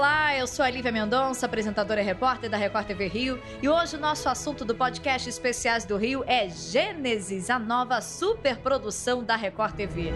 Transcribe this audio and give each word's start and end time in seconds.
Olá, 0.00 0.34
eu 0.34 0.46
sou 0.46 0.64
a 0.64 0.70
Lívia 0.70 0.90
Mendonça, 0.90 1.44
apresentadora 1.44 2.00
e 2.00 2.04
repórter 2.04 2.48
da 2.48 2.56
Record 2.56 2.86
TV 2.86 3.06
Rio, 3.06 3.38
e 3.62 3.68
hoje 3.68 3.96
o 3.96 4.00
nosso 4.00 4.30
assunto 4.30 4.64
do 4.64 4.74
podcast 4.74 5.28
Especiais 5.28 5.84
do 5.84 5.98
Rio 5.98 6.24
é 6.26 6.48
Gênesis, 6.48 7.50
a 7.50 7.58
nova 7.58 8.00
superprodução 8.00 9.22
da 9.22 9.36
Record 9.36 9.74
TV. 9.74 10.10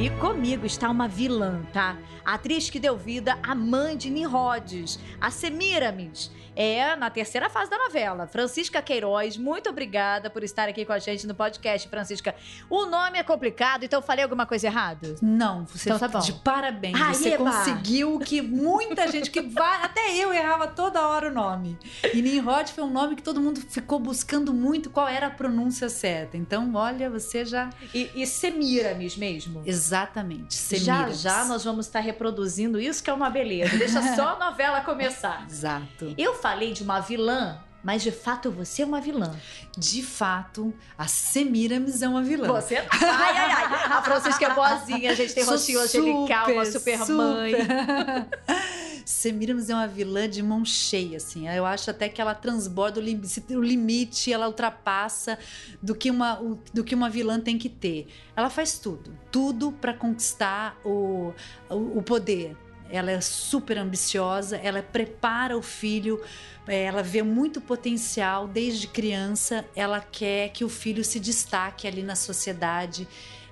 E 0.00 0.08
comigo 0.18 0.64
está 0.64 0.88
uma 0.88 1.06
vilã, 1.06 1.60
tá? 1.74 1.94
A 2.24 2.32
atriz 2.32 2.70
que 2.70 2.80
deu 2.80 2.96
vida 2.96 3.38
mãe 3.54 3.98
de 3.98 4.08
Nirodes, 4.08 4.98
a 5.20 5.30
Semiramis. 5.30 6.30
É 6.56 6.96
na 6.96 7.08
terceira 7.08 7.48
fase 7.48 7.70
da 7.70 7.78
novela. 7.78 8.26
Francisca 8.26 8.82
Queiroz, 8.82 9.36
muito 9.36 9.70
obrigada 9.70 10.28
por 10.28 10.42
estar 10.42 10.68
aqui 10.68 10.84
com 10.84 10.92
a 10.92 10.98
gente 10.98 11.26
no 11.26 11.34
podcast, 11.34 11.88
Francisca. 11.88 12.34
O 12.68 12.86
nome 12.86 13.18
é 13.18 13.22
complicado, 13.22 13.84
então 13.84 14.00
eu 14.00 14.02
falei 14.02 14.24
alguma 14.24 14.44
coisa 14.44 14.66
errada? 14.66 15.14
Não, 15.22 15.64
você 15.64 15.88
Então 15.88 15.98
tá 15.98 16.08
bom. 16.08 16.18
de 16.18 16.32
parabéns. 16.32 16.98
Você 16.98 17.34
eba! 17.34 17.44
conseguiu 17.44 18.18
que 18.18 18.42
muita 18.42 19.08
gente 19.08 19.30
que 19.30 19.40
vai, 19.40 19.80
até 19.84 20.14
eu 20.16 20.32
errava 20.32 20.66
toda 20.66 21.06
hora 21.06 21.30
o 21.30 21.32
nome. 21.32 21.78
E 22.12 22.20
Nimrod 22.20 22.70
foi 22.72 22.84
um 22.84 22.90
nome 22.90 23.16
que 23.16 23.22
todo 23.22 23.40
mundo 23.40 23.60
ficou 23.60 23.98
buscando 23.98 24.52
muito 24.52 24.90
qual 24.90 25.08
era 25.08 25.28
a 25.28 25.30
pronúncia 25.30 25.88
certa. 25.88 26.36
Então, 26.36 26.74
olha, 26.74 27.08
você 27.08 27.44
já 27.44 27.70
E, 27.94 28.10
e 28.14 28.26
Semiramis 28.26 29.16
mesmo? 29.16 29.62
Exatamente. 29.90 30.54
Já 30.54 30.78
Semiramis. 30.78 31.20
já 31.20 31.44
nós 31.44 31.64
vamos 31.64 31.86
estar 31.86 32.00
reproduzindo 32.00 32.80
isso 32.80 33.02
que 33.02 33.10
é 33.10 33.12
uma 33.12 33.28
beleza. 33.28 33.76
Deixa 33.76 34.14
só 34.14 34.36
a 34.36 34.38
novela 34.38 34.80
começar. 34.82 35.44
Exato. 35.50 36.14
Eu 36.16 36.34
falei 36.34 36.72
de 36.72 36.82
uma 36.82 37.00
vilã, 37.00 37.60
mas 37.82 38.02
de 38.02 38.12
fato 38.12 38.50
você 38.50 38.82
é 38.82 38.86
uma 38.86 39.00
vilã. 39.00 39.34
De 39.76 40.02
fato, 40.02 40.72
a 40.96 41.06
Semiramis 41.06 42.02
é 42.02 42.08
uma 42.08 42.22
vilã. 42.22 42.48
Você. 42.48 42.76
Ai, 42.76 42.86
ai, 43.00 43.52
ai. 43.52 43.92
A 43.92 44.02
Francisca 44.02 44.46
é 44.46 44.54
boazinha, 44.54 45.10
a 45.10 45.14
gente 45.14 45.34
tem 45.34 45.44
Sou 45.44 45.54
rostinho 45.54 45.80
angelical, 45.80 46.50
uma 46.50 46.64
super 46.64 46.98
mãe. 47.08 47.52
Semiramis 49.10 49.68
é 49.70 49.74
uma 49.74 49.86
vilã 49.86 50.28
de 50.28 50.42
mão 50.42 50.64
cheia, 50.64 51.16
assim. 51.16 51.48
Eu 51.48 51.66
acho 51.66 51.90
até 51.90 52.08
que 52.08 52.20
ela 52.20 52.34
transborda 52.34 53.00
o 53.00 53.02
lim- 53.02 53.20
o 53.50 53.60
limite, 53.62 54.32
ela 54.32 54.46
ultrapassa 54.46 55.38
do 55.82 55.94
que 55.94 56.10
uma, 56.10 56.40
o- 56.40 56.58
do 56.72 56.82
que 56.84 56.94
uma 56.94 57.10
vilã 57.10 57.40
tem 57.40 57.58
que 57.58 57.68
ter. 57.68 58.06
Ela 58.36 58.48
faz 58.50 58.78
tudo, 58.78 59.12
tudo 59.30 59.72
para 59.72 59.92
conquistar 59.94 60.78
o, 60.84 61.32
o, 61.68 61.98
o 61.98 62.02
poder. 62.02 62.56
Ela 62.92 63.12
é 63.12 63.20
super 63.20 63.78
ambiciosa, 63.78 64.56
ela 64.56 64.82
prepara 64.82 65.56
o 65.56 65.62
filho, 65.62 66.20
eh, 66.66 66.82
ela 66.82 67.02
vê 67.04 67.22
muito 67.22 67.60
potencial 67.60 68.48
desde 68.48 68.88
criança, 68.88 69.64
ela 69.76 70.00
quer 70.00 70.48
que 70.48 70.64
o 70.64 70.68
filho 70.68 71.04
se 71.04 71.20
destaque 71.20 71.86
ali 71.86 72.02
na 72.02 72.16
sociedade, 72.16 73.06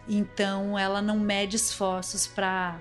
então 0.08 0.76
ela 0.76 1.00
não 1.00 1.20
mede 1.20 1.54
esforços 1.54 2.26
para 2.26 2.80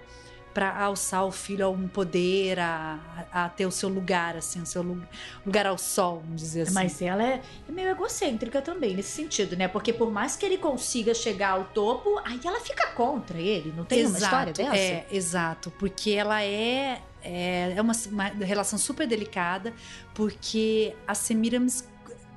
para 0.58 0.76
alçar 0.76 1.24
o 1.24 1.32
filho 1.32 1.68
a 1.68 1.70
um 1.70 1.88
poder, 1.88 2.58
a, 2.60 2.98
a 3.32 3.48
ter 3.48 3.68
o 3.68 3.72
seu 3.72 3.88
lugar, 3.88 4.36
assim, 4.36 4.60
o 4.60 4.66
seu 4.66 4.82
lu- 4.82 5.04
lugar 5.46 5.68
ao 5.68 5.78
sol, 5.78 6.22
vamos 6.26 6.42
dizer 6.42 6.64
assim. 6.64 6.74
Mas 6.74 7.00
ela 7.00 7.24
é, 7.24 7.44
é 7.70 7.72
meio 7.72 7.90
egocêntrica 7.90 8.60
também, 8.60 8.96
nesse 8.96 9.12
sentido, 9.12 9.56
né? 9.56 9.68
Porque 9.68 9.94
por 9.94 10.10
mais 10.12 10.36
que 10.36 10.44
ele 10.44 10.58
consiga 10.58 11.14
chegar 11.14 11.50
ao 11.52 11.66
topo, 11.66 12.20
aí 12.26 12.40
ela 12.44 12.60
fica 12.60 12.88
contra 12.88 13.38
ele. 13.38 13.72
Não 13.78 13.86
tem 13.86 14.04
uma 14.08 14.18
história 14.18 14.52
dessa? 14.52 14.76
É, 14.76 15.06
exato, 15.12 15.70
porque 15.78 16.10
ela 16.10 16.44
é 16.44 17.04
é, 17.22 17.74
é 17.76 17.82
uma, 17.82 17.94
uma 18.12 18.24
relação 18.44 18.80
super 18.80 19.06
delicada, 19.08 19.72
porque 20.16 20.96
a 21.08 21.14
Semiramis 21.14 21.88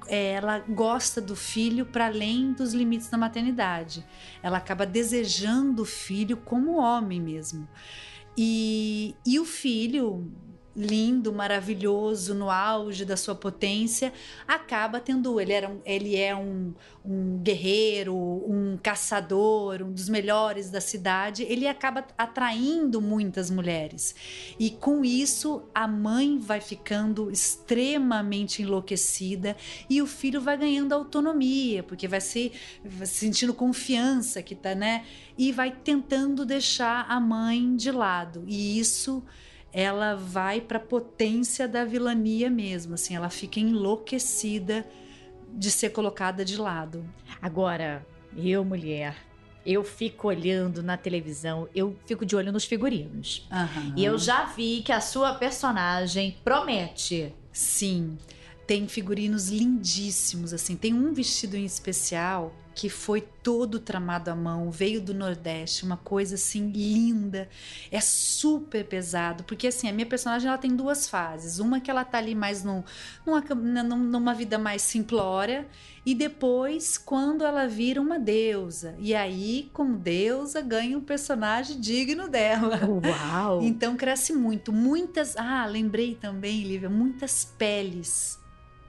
ela 0.07 0.59
gosta 0.61 1.21
do 1.21 1.37
filho 1.37 1.87
para 1.87 2.07
além 2.07 2.53
dos 2.53 2.73
limites 2.73 3.09
da 3.09 3.19
maternidade. 3.19 4.05
Ela 4.43 4.59
acaba 4.59 4.87
desejando 4.87 5.83
o 5.83 5.87
filho 5.87 6.37
como 6.37 6.79
homem 6.79 7.21
mesmo. 7.21 7.69
E, 8.37 9.15
e 9.27 9.39
o 9.39 9.45
filho, 9.45 10.33
lindo, 10.75 11.33
maravilhoso, 11.33 12.35
no 12.35 12.51
auge 12.51 13.05
da 13.05 13.17
sua 13.17 13.35
potência, 13.35 14.13
acaba 14.47 15.01
tendo. 15.01 15.41
Ele, 15.41 15.53
era 15.53 15.69
um, 15.69 15.81
ele 15.85 16.17
é 16.17 16.35
um, 16.35 16.73
um 17.05 17.39
guerreiro, 17.39 18.15
um 18.15 18.79
caçador, 18.83 19.83
um 19.83 19.93
dos 19.93 20.09
melhores 20.09 20.71
da 20.71 20.81
cidade. 20.81 21.43
Ele 21.43 21.67
acaba 21.67 22.05
atraindo 22.17 23.01
muitas 23.01 23.51
mulheres. 23.51 24.15
E 24.59 24.71
com 24.71 25.05
isso, 25.05 25.63
a 25.75 25.89
mãe 25.89 26.39
vai 26.39 26.61
ficando 26.61 27.31
extremamente 27.31 28.63
enlouquecida 28.63 29.57
e 29.89 30.01
o 30.01 30.07
filho 30.07 30.41
vai 30.41 30.57
ganhando 30.57 30.93
autonomia, 30.93 31.83
porque 31.83 32.07
vai 32.07 32.21
se, 32.21 32.53
vai 32.85 33.07
se 33.07 33.15
sentindo 33.15 33.53
confiança 33.53 34.43
que 34.43 34.55
tá, 34.55 34.75
né? 34.75 35.05
E 35.37 35.53
vai 35.53 35.71
tentando 35.71 36.45
deixar 36.45 37.07
a 37.09 37.19
mãe 37.19 37.75
de 37.75 37.91
lado. 37.91 38.45
E 38.47 38.79
isso 38.79 39.23
ela 39.73 40.15
vai 40.15 40.61
para 40.61 40.79
a 40.79 40.81
potência 40.81 41.69
da 41.69 41.85
vilania 41.85 42.51
mesmo, 42.51 42.95
assim, 42.95 43.15
ela 43.15 43.31
fica 43.31 43.61
enlouquecida 43.61 44.87
de 45.53 45.71
ser 45.71 45.91
colocada 45.91 46.45
de 46.45 46.57
lado. 46.57 47.05
Agora, 47.41 48.07
eu, 48.37 48.65
mulher, 48.65 49.17
eu 49.65 49.85
fico 49.85 50.29
olhando 50.29 50.83
na 50.83 50.97
televisão, 50.97 51.69
eu 51.75 51.97
fico 52.07 52.25
de 52.25 52.35
olho 52.35 52.53
nos 52.53 52.65
figurinos. 52.65 53.47
E 53.97 54.05
eu 54.05 54.17
já 54.19 54.45
vi 54.47 54.83
que 54.83 54.93
a 54.93 55.01
sua 55.01 55.35
personagem 55.35 56.37
promete. 56.43 57.35
Sim, 57.53 58.17
tem 58.71 58.87
figurinos 58.87 59.49
lindíssimos, 59.49 60.55
assim. 60.55 60.77
Tem 60.77 60.95
um 60.95 61.13
vestido 61.13 61.57
em 61.57 61.65
especial 61.65 62.55
que 62.73 62.89
foi 62.89 63.21
todo 63.21 63.81
tramado 63.81 64.31
à 64.31 64.37
mão, 64.37 64.71
veio 64.71 65.01
do 65.01 65.13
Nordeste, 65.13 65.85
uma 65.85 65.97
coisa 65.97 66.37
assim 66.37 66.71
linda. 66.71 67.49
É 67.91 68.01
super 68.01 68.85
pesado, 68.85 69.43
porque 69.43 69.67
assim, 69.67 69.89
a 69.89 69.93
minha 69.93 70.07
personagem 70.07 70.47
ela 70.47 70.57
tem 70.57 70.77
duas 70.77 71.09
fases. 71.09 71.59
Uma 71.59 71.81
que 71.81 71.91
ela 71.91 72.05
tá 72.05 72.19
ali 72.19 72.33
mais 72.33 72.63
no, 72.63 72.85
numa, 73.27 73.41
num- 73.83 74.05
numa 74.05 74.35
vida 74.35 74.57
mais 74.57 74.83
simplória, 74.83 75.67
e 76.07 76.15
depois 76.15 76.97
quando 76.97 77.45
ela 77.45 77.67
vira 77.67 78.01
uma 78.01 78.21
deusa. 78.21 78.95
E 79.01 79.17
aí, 79.17 79.69
como 79.73 79.97
deusa, 79.97 80.61
ganha 80.63 80.97
um 80.97 81.01
personagem 81.03 81.81
digno 81.81 82.29
dela. 82.29 82.79
Uau! 82.87 83.63
Então 83.67 83.97
cresce 83.97 84.33
muito. 84.33 84.73
Muitas. 84.73 85.37
Ah, 85.37 85.67
lembrei 85.67 86.15
também, 86.15 86.63
Lívia, 86.63 86.89
muitas 86.89 87.45
peles. 87.59 88.39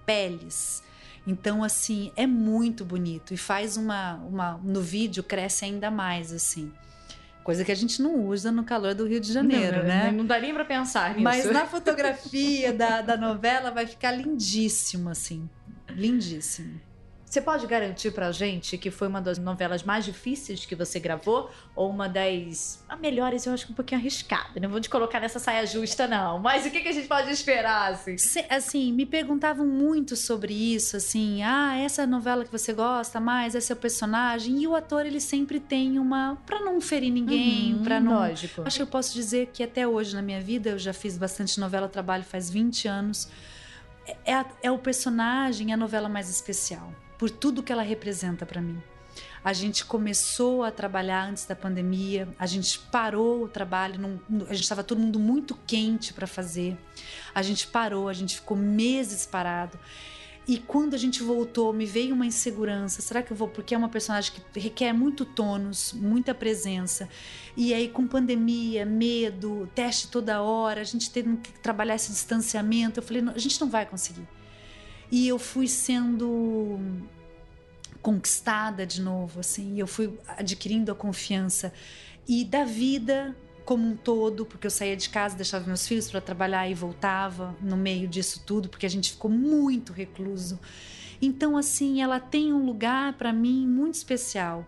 Peles. 0.05 0.83
Então, 1.25 1.63
assim, 1.63 2.11
é 2.15 2.25
muito 2.25 2.83
bonito. 2.83 3.33
E 3.33 3.37
faz 3.37 3.77
uma. 3.77 4.15
uma 4.15 4.59
no 4.63 4.81
vídeo 4.81 5.23
cresce 5.23 5.65
ainda 5.65 5.91
mais, 5.91 6.33
assim. 6.33 6.71
Coisa 7.43 7.65
que 7.65 7.71
a 7.71 7.75
gente 7.75 8.01
não 8.01 8.27
usa 8.27 8.51
no 8.51 8.63
calor 8.63 8.93
do 8.93 9.07
Rio 9.07 9.19
de 9.19 9.33
Janeiro, 9.33 9.77
não, 9.77 9.83
né? 9.83 10.11
Não, 10.11 10.39
nem 10.39 10.53
pra 10.53 10.63
pensar 10.63 11.09
nisso. 11.11 11.23
Mas 11.23 11.51
na 11.51 11.65
fotografia 11.65 12.71
da, 12.71 13.01
da 13.01 13.17
novela 13.17 13.71
vai 13.71 13.87
ficar 13.87 14.11
lindíssimo, 14.11 15.09
assim. 15.09 15.49
Lindíssimo. 15.89 16.79
Você 17.31 17.39
pode 17.39 17.65
garantir 17.65 18.11
pra 18.11 18.29
gente 18.33 18.77
que 18.77 18.91
foi 18.91 19.07
uma 19.07 19.21
das 19.21 19.37
novelas 19.37 19.83
mais 19.83 20.03
difíceis 20.03 20.65
que 20.65 20.75
você 20.75 20.99
gravou? 20.99 21.49
Ou 21.73 21.89
uma 21.89 22.09
das 22.09 22.83
a 22.89 22.97
melhores, 22.97 23.45
eu 23.45 23.53
acho 23.53 23.65
que 23.67 23.71
um 23.71 23.75
pouquinho 23.75 24.01
arriscada. 24.01 24.59
Não 24.59 24.67
vou 24.67 24.81
te 24.81 24.89
colocar 24.89 25.17
nessa 25.21 25.39
saia 25.39 25.65
justa, 25.65 26.09
não. 26.09 26.39
Mas 26.39 26.65
o 26.65 26.69
que, 26.69 26.81
que 26.81 26.89
a 26.89 26.91
gente 26.91 27.07
pode 27.07 27.31
esperar, 27.31 27.93
assim? 27.93 28.17
Se- 28.17 28.45
assim, 28.49 28.91
me 28.91 29.05
perguntavam 29.05 29.65
muito 29.65 30.17
sobre 30.17 30.53
isso, 30.53 30.97
assim, 30.97 31.41
ah, 31.41 31.77
essa 31.77 32.01
é 32.01 32.03
a 32.03 32.07
novela 32.07 32.43
que 32.43 32.51
você 32.51 32.73
gosta 32.73 33.17
mais, 33.21 33.55
esse 33.55 33.71
é 33.71 33.75
o 33.75 33.77
personagem, 33.79 34.61
e 34.61 34.67
o 34.67 34.75
ator 34.75 35.05
ele 35.05 35.21
sempre 35.21 35.57
tem 35.61 35.97
uma, 35.99 36.37
Pra 36.45 36.59
não 36.59 36.81
ferir 36.81 37.11
ninguém, 37.13 37.75
Uhum, 37.75 37.81
pra 37.83 38.01
não 38.01 38.11
Lógico. 38.11 38.63
Acho 38.65 38.75
que 38.75 38.83
eu 38.83 38.87
posso 38.87 39.13
dizer 39.13 39.51
que 39.53 39.63
até 39.63 39.87
hoje 39.87 40.13
na 40.13 40.21
minha 40.21 40.41
vida 40.41 40.71
eu 40.71 40.77
já 40.77 40.91
fiz 40.91 41.17
bastante 41.17 41.61
novela, 41.61 41.87
trabalho 41.87 42.25
faz 42.25 42.49
20 42.49 42.89
anos. 42.89 43.29
É, 44.25 44.33
a- 44.33 44.45
é 44.63 44.69
o 44.69 44.77
personagem, 44.77 45.71
a 45.71 45.77
novela 45.77 46.09
mais 46.09 46.29
especial, 46.29 46.91
por 47.21 47.29
tudo 47.29 47.61
que 47.61 47.71
ela 47.71 47.83
representa 47.83 48.47
pra 48.47 48.59
mim. 48.59 48.81
A 49.43 49.53
gente 49.53 49.85
começou 49.85 50.63
a 50.63 50.71
trabalhar 50.71 51.29
antes 51.29 51.45
da 51.45 51.55
pandemia, 51.55 52.27
a 52.39 52.47
gente 52.47 52.79
parou 52.91 53.43
o 53.43 53.47
trabalho, 53.47 53.99
num- 53.99 54.19
a 54.49 54.53
gente 54.55 54.63
estava 54.63 54.83
todo 54.83 54.99
mundo 54.99 55.19
muito 55.19 55.55
quente 55.67 56.13
para 56.13 56.25
fazer. 56.25 56.75
A 57.35 57.43
gente 57.43 57.67
parou, 57.67 58.09
a 58.09 58.13
gente 58.13 58.37
ficou 58.37 58.57
meses 58.57 59.23
parado. 59.23 59.77
E 60.47 60.57
quando 60.57 60.95
a 60.95 60.97
gente 60.97 61.21
voltou, 61.21 61.71
me 61.71 61.85
veio 61.85 62.15
uma 62.15 62.25
insegurança. 62.25 63.03
Será 63.03 63.21
que 63.21 63.31
eu 63.31 63.37
vou? 63.37 63.47
Porque 63.47 63.75
é 63.75 63.77
uma 63.77 63.89
personagem 63.89 64.33
que 64.51 64.59
requer 64.59 64.91
muito 64.91 65.23
tônus, 65.23 65.93
muita 65.93 66.33
presença. 66.33 67.07
E 67.55 67.71
aí, 67.71 67.87
com 67.87 68.07
pandemia, 68.07 68.83
medo, 68.83 69.69
teste 69.75 70.07
toda 70.07 70.41
hora, 70.41 70.81
a 70.81 70.83
gente 70.83 71.11
tendo 71.11 71.37
que 71.37 71.51
trabalhar 71.59 71.93
esse 71.93 72.11
distanciamento. 72.11 72.99
Eu 72.99 73.03
falei, 73.03 73.21
"Não, 73.21 73.33
a 73.33 73.37
gente 73.37 73.61
não 73.61 73.69
vai 73.69 73.85
conseguir. 73.85 74.27
E 75.11 75.27
eu 75.27 75.37
fui 75.37 75.67
sendo 75.67 76.79
conquistada 78.01 78.85
de 78.85 79.01
novo, 79.01 79.41
assim, 79.41 79.79
eu 79.79 79.85
fui 79.85 80.17
adquirindo 80.27 80.91
a 80.91 80.95
confiança 80.95 81.71
e 82.27 82.43
da 82.43 82.63
vida 82.63 83.35
como 83.65 83.87
um 83.87 83.95
todo, 83.95 84.45
porque 84.45 84.65
eu 84.65 84.71
saía 84.71 84.97
de 84.97 85.09
casa, 85.09 85.35
deixava 85.35 85.67
meus 85.67 85.87
filhos 85.87 86.09
para 86.09 86.19
trabalhar 86.19 86.67
e 86.67 86.73
voltava 86.73 87.55
no 87.61 87.77
meio 87.77 88.07
disso 88.07 88.41
tudo, 88.45 88.69
porque 88.69 88.85
a 88.85 88.89
gente 88.89 89.11
ficou 89.11 89.29
muito 89.29 89.93
recluso. 89.93 90.59
Então, 91.21 91.55
assim, 91.55 92.01
ela 92.01 92.19
tem 92.19 92.51
um 92.51 92.65
lugar 92.65 93.13
para 93.13 93.31
mim 93.31 93.67
muito 93.67 93.95
especial. 93.95 94.65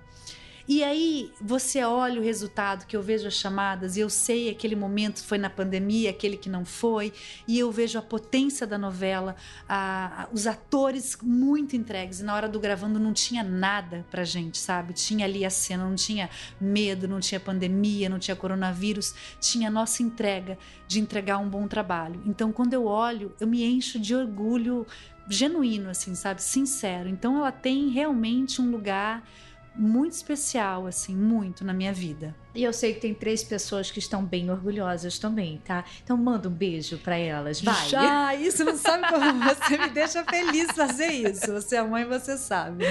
E 0.67 0.83
aí 0.83 1.31
você 1.41 1.83
olha 1.83 2.19
o 2.21 2.23
resultado, 2.23 2.85
que 2.85 2.95
eu 2.95 3.01
vejo 3.01 3.27
as 3.27 3.33
chamadas, 3.33 3.97
e 3.97 3.99
eu 3.99 4.09
sei 4.09 4.49
aquele 4.49 4.75
momento 4.75 5.23
foi 5.23 5.37
na 5.37 5.49
pandemia, 5.49 6.09
aquele 6.09 6.37
que 6.37 6.49
não 6.49 6.63
foi, 6.63 7.11
e 7.47 7.59
eu 7.59 7.71
vejo 7.71 7.99
a 7.99 8.01
potência 8.01 8.65
da 8.65 8.77
novela, 8.77 9.35
a, 9.67 10.23
a, 10.23 10.27
os 10.31 10.47
atores 10.47 11.17
muito 11.21 11.75
entregues. 11.75 12.21
E 12.21 12.23
na 12.23 12.33
hora 12.33 12.47
do 12.47 12.59
gravando 12.59 12.97
não 12.99 13.11
tinha 13.11 13.43
nada 13.43 14.05
pra 14.09 14.23
gente, 14.23 14.57
sabe? 14.57 14.93
Tinha 14.93 15.25
ali 15.25 15.43
a 15.43 15.49
cena, 15.49 15.83
não 15.83 15.95
tinha 15.95 16.29
medo, 16.59 17.07
não 17.07 17.19
tinha 17.19 17.39
pandemia, 17.39 18.07
não 18.07 18.19
tinha 18.19 18.35
coronavírus, 18.35 19.13
tinha 19.41 19.67
a 19.67 19.71
nossa 19.71 20.01
entrega 20.01 20.57
de 20.87 20.99
entregar 20.99 21.39
um 21.39 21.49
bom 21.49 21.67
trabalho. 21.67 22.21
Então, 22.25 22.51
quando 22.51 22.73
eu 22.73 22.85
olho, 22.85 23.33
eu 23.39 23.47
me 23.47 23.63
encho 23.65 23.99
de 23.99 24.15
orgulho 24.15 24.87
genuíno, 25.27 25.89
assim, 25.89 26.15
sabe? 26.15 26.41
Sincero. 26.41 27.09
Então, 27.09 27.37
ela 27.37 27.51
tem 27.51 27.89
realmente 27.89 28.61
um 28.61 28.71
lugar 28.71 29.23
muito 29.75 30.13
especial, 30.13 30.85
assim, 30.85 31.15
muito 31.15 31.65
na 31.65 31.73
minha 31.73 31.91
vida. 31.91 32.35
E 32.53 32.63
eu 32.63 32.71
sei 32.71 32.93
que 32.93 32.99
tem 32.99 33.13
três 33.13 33.43
pessoas 33.43 33.89
que 33.89 33.99
estão 33.99 34.23
bem 34.23 34.51
orgulhosas 34.51 35.17
também, 35.17 35.61
tá? 35.65 35.83
Então 36.03 36.15
manda 36.15 36.47
um 36.47 36.51
beijo 36.51 36.97
para 36.99 37.17
elas, 37.17 37.59
vai. 37.59 37.89
Já, 37.89 38.35
isso 38.35 38.63
não 38.63 38.77
sabe 38.77 39.07
como 39.09 39.39
você 39.43 39.77
me 39.77 39.89
deixa 39.89 40.23
feliz 40.23 40.71
fazer 40.71 41.11
isso. 41.11 41.51
Você 41.51 41.75
é 41.77 41.83
mãe, 41.83 42.05
você 42.05 42.37
sabe. 42.37 42.85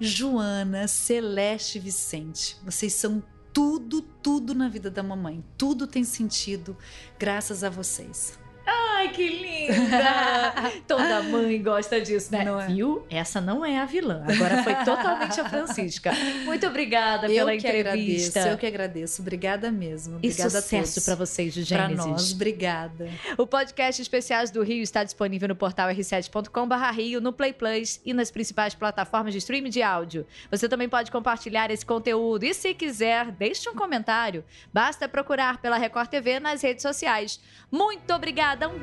Joana, 0.00 0.88
Celeste 0.88 1.78
Vicente, 1.78 2.56
vocês 2.64 2.94
são 2.94 3.22
tudo, 3.52 4.02
tudo 4.02 4.54
na 4.54 4.68
vida 4.68 4.90
da 4.90 5.02
mamãe. 5.02 5.44
Tudo 5.58 5.86
tem 5.86 6.04
sentido 6.04 6.76
graças 7.18 7.62
a 7.62 7.70
vocês. 7.70 8.38
Ai, 8.96 9.10
que 9.10 9.28
linda! 9.28 10.72
Toda 10.88 11.22
mãe 11.22 11.62
gosta 11.62 12.00
disso, 12.00 12.32
né? 12.32 12.44
Não 12.44 12.58
é? 12.58 12.66
Viu? 12.68 13.06
Essa 13.10 13.42
não 13.42 13.64
é 13.64 13.78
a 13.78 13.84
vilã. 13.84 14.24
Agora 14.26 14.62
foi 14.62 14.74
totalmente 14.76 15.38
a 15.38 15.44
Francisca. 15.50 16.12
Muito 16.44 16.66
obrigada 16.66 17.26
pela 17.26 17.54
eu 17.54 17.60
que 17.60 17.68
entrevista. 17.68 18.40
Agradeço, 18.40 18.54
eu 18.54 18.58
que 18.58 18.66
agradeço. 18.66 19.22
Obrigada 19.22 19.70
mesmo. 19.70 20.16
Obrigada 20.16 20.48
e 20.48 20.62
sucesso 20.62 21.04
para 21.04 21.14
vocês 21.14 21.54
do 21.54 21.62
Gênesis. 21.62 21.96
Pra 21.96 22.10
nós, 22.10 22.32
obrigada. 22.32 23.10
O 23.36 23.46
podcast 23.46 24.00
Especiais 24.00 24.50
do 24.50 24.62
Rio 24.62 24.82
está 24.82 25.04
disponível 25.04 25.48
no 25.48 25.56
portal 25.56 25.90
r7.com/rio, 25.90 27.20
no 27.20 27.34
Play 27.34 27.52
Plus 27.52 28.00
e 28.02 28.14
nas 28.14 28.30
principais 28.30 28.74
plataformas 28.74 29.32
de 29.32 29.38
streaming 29.38 29.70
de 29.70 29.82
áudio. 29.82 30.26
Você 30.50 30.68
também 30.70 30.88
pode 30.88 31.10
compartilhar 31.10 31.70
esse 31.70 31.84
conteúdo 31.84 32.44
e 32.44 32.54
se 32.54 32.72
quiser, 32.72 33.30
deixe 33.30 33.68
um 33.68 33.74
comentário. 33.74 34.42
Basta 34.72 35.06
procurar 35.06 35.58
pela 35.58 35.76
Record 35.76 36.08
TV 36.08 36.40
nas 36.40 36.62
redes 36.62 36.80
sociais. 36.82 37.38
Muito 37.70 38.12
obrigada, 38.14 38.68
um 38.68 38.78